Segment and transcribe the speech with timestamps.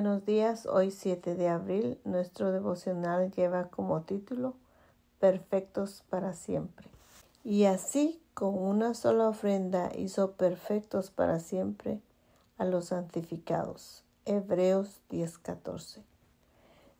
[0.00, 4.54] Buenos días, hoy 7 de abril, nuestro devocional lleva como título
[5.18, 6.86] Perfectos para siempre.
[7.42, 12.00] Y así, con una sola ofrenda, hizo perfectos para siempre
[12.58, 14.04] a los santificados.
[14.24, 16.04] Hebreos 10:14.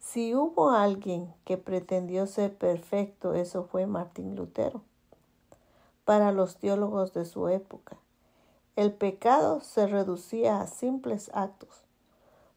[0.00, 4.82] Si hubo alguien que pretendió ser perfecto, eso fue Martín Lutero.
[6.04, 7.96] Para los teólogos de su época,
[8.74, 11.87] el pecado se reducía a simples actos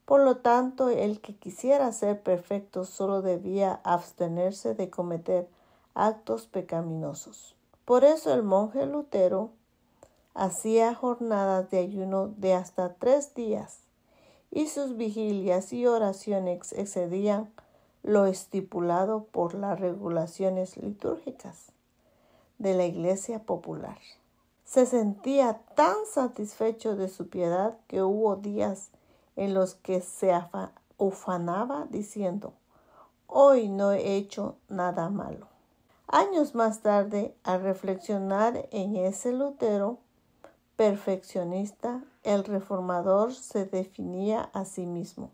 [0.04, 5.48] por lo tanto, el que quisiera ser perfecto solo debía abstenerse de cometer
[5.94, 7.54] actos pecaminosos.
[7.84, 9.50] Por eso el monje Lutero
[10.34, 13.80] hacía jornadas de ayuno de hasta tres días
[14.50, 17.52] y sus vigilias y oraciones excedían
[18.02, 21.72] lo estipulado por las regulaciones litúrgicas
[22.58, 23.98] de la Iglesia Popular.
[24.64, 28.90] Se sentía tan satisfecho de su piedad que hubo días
[29.36, 30.32] en los que se
[30.98, 32.54] ufanaba diciendo,
[33.26, 35.48] hoy no he hecho nada malo.
[36.06, 39.98] Años más tarde, al reflexionar en ese Lutero
[40.76, 45.30] perfeccionista, el reformador se definía a sí mismo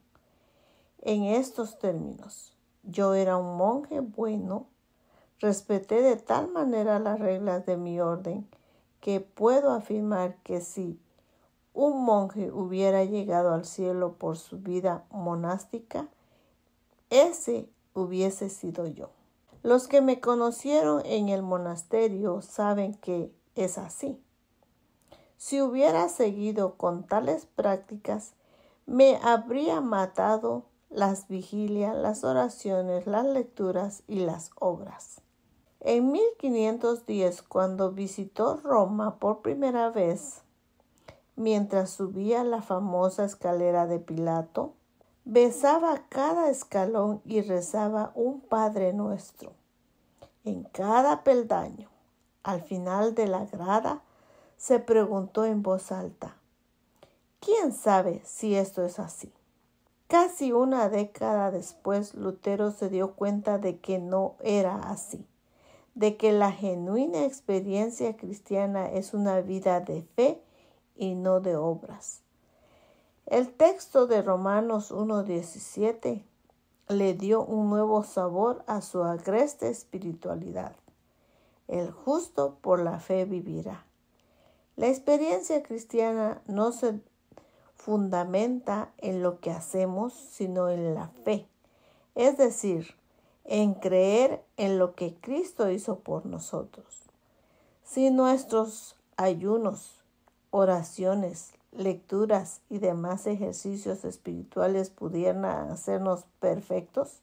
[1.03, 2.57] en estos términos.
[2.83, 4.67] Yo era un monje bueno,
[5.41, 8.49] respeté de tal manera las reglas de mi orden
[9.01, 11.01] que puedo afirmar que si
[11.79, 16.09] un monje hubiera llegado al cielo por su vida monástica,
[17.09, 19.11] ese hubiese sido yo.
[19.63, 24.21] Los que me conocieron en el monasterio saben que es así.
[25.37, 28.33] Si hubiera seguido con tales prácticas,
[28.87, 35.21] me habría matado las vigilias, las oraciones, las lecturas y las obras.
[35.79, 40.43] En 1510, cuando visitó Roma por primera vez,
[41.39, 44.75] mientras subía la famosa escalera de Pilato,
[45.25, 49.53] besaba cada escalón y rezaba un Padre nuestro.
[50.45, 51.89] En cada peldaño,
[52.43, 54.03] al final de la grada,
[54.57, 56.37] se preguntó en voz alta,
[57.39, 59.33] ¿quién sabe si esto es así?
[60.09, 65.25] Casi una década después, Lutero se dio cuenta de que no era así,
[65.95, 70.43] de que la genuina experiencia cristiana es una vida de fe
[70.99, 72.21] y no de obras.
[73.25, 76.25] El texto de Romanos 1.17
[76.89, 80.75] le dio un nuevo sabor a su agreste espiritualidad.
[81.69, 83.85] El justo por la fe vivirá.
[84.77, 87.01] La experiencia cristiana no se
[87.77, 91.47] fundamenta en lo que hacemos, sino en la fe,
[92.15, 92.95] es decir,
[93.45, 97.03] en creer en lo que Cristo hizo por nosotros.
[97.83, 99.98] Si nuestros ayunos,
[100.51, 107.21] oraciones, lecturas y demás ejercicios espirituales pudieran hacernos perfectos,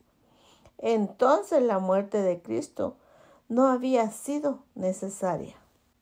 [0.78, 2.98] entonces la muerte de Cristo
[3.50, 5.56] no había sido necesaria,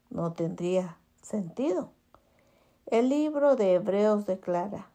[0.10, 1.90] no tendría sentido.
[2.86, 4.90] El libro de Hebreos declara,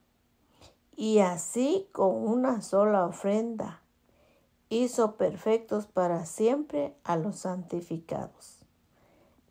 [0.96, 3.80] y así con una sola ofrenda
[4.68, 8.57] hizo perfectos para siempre a los santificados.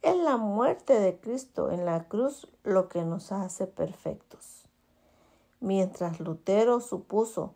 [0.01, 4.65] Es la muerte de Cristo en la cruz lo que nos hace perfectos.
[5.59, 7.55] Mientras Lutero supuso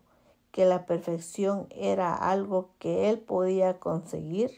[0.50, 4.50] que la perfección era algo que él podía conseguir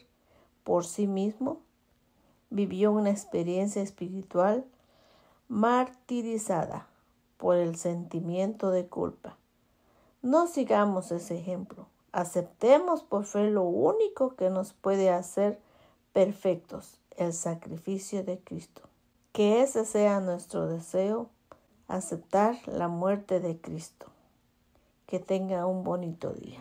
[0.64, 1.60] por sí mismo,
[2.50, 4.64] vivió una experiencia espiritual
[5.48, 6.88] martirizada
[7.36, 9.36] por el sentimiento de culpa.
[10.22, 11.86] No sigamos ese ejemplo.
[12.12, 15.60] Aceptemos por fe lo único que nos puede hacer
[16.12, 18.82] perfectos, el sacrificio de Cristo.
[19.32, 21.28] Que ese sea nuestro deseo,
[21.88, 24.06] aceptar la muerte de Cristo.
[25.06, 26.60] Que tenga un bonito día.